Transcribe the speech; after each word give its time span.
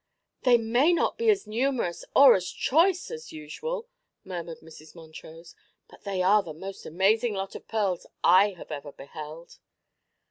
"They 0.41 0.57
may 0.57 0.93
not 0.93 1.19
be 1.19 1.29
as 1.29 1.45
numerous 1.45 2.03
or 2.15 2.33
as 2.33 2.49
choice 2.49 3.11
'as 3.11 3.31
usual,'" 3.31 3.87
murmured 4.23 4.61
Mrs. 4.61 4.95
Montrose, 4.95 5.53
"but 5.87 6.05
they 6.05 6.23
are 6.23 6.41
the 6.41 6.55
most 6.55 6.87
amazing 6.87 7.35
lot 7.35 7.53
of 7.53 7.67
pearls 7.67 8.07
I 8.23 8.53
have 8.57 8.71
ever 8.71 8.91
beheld." 8.91 9.59